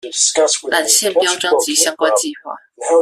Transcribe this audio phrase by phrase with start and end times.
[0.09, 0.47] 纜
[0.89, 2.57] 線標章及相關計畫